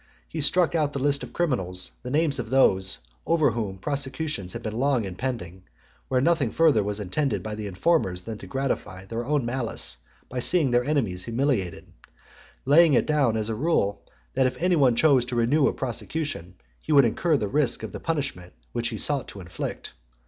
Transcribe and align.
He 0.27 0.41
struck 0.41 0.73
out 0.73 0.85
of 0.85 0.91
the 0.93 0.99
list 1.03 1.21
of 1.21 1.31
criminals 1.31 1.91
the 2.01 2.09
names 2.09 2.39
of 2.39 2.49
those 2.49 3.01
over 3.27 3.51
whom 3.51 3.77
prosecutions 3.77 4.53
had 4.53 4.63
been 4.63 4.73
long 4.79 5.05
impending, 5.05 5.61
where 6.07 6.19
nothing 6.19 6.49
further 6.51 6.83
was 6.83 6.99
intended 6.99 7.43
by 7.43 7.53
the 7.53 7.67
informers 7.67 8.23
than 8.23 8.39
to 8.39 8.47
gratify 8.47 9.05
their 9.05 9.23
own 9.23 9.45
malice, 9.45 9.99
by 10.27 10.39
seeing 10.39 10.71
their 10.71 10.83
enemies 10.83 11.25
humiliated; 11.25 11.85
laying 12.65 12.95
it 12.95 13.05
down 13.05 13.37
as 13.37 13.47
a 13.49 13.53
rule, 13.53 14.01
that 14.33 14.47
if 14.47 14.59
any 14.59 14.75
one 14.75 14.95
chose 14.95 15.23
to 15.25 15.35
renew 15.35 15.67
a 15.67 15.73
prosecution, 15.73 16.55
he 16.81 16.91
should 16.91 17.05
incur 17.05 17.37
the 17.37 17.47
risk 17.47 17.83
of 17.83 17.91
the 17.91 17.99
punishment 17.99 18.53
which 18.71 18.87
he 18.87 18.97
sought 18.97 19.27
to 19.27 19.39
inflict. 19.39 19.93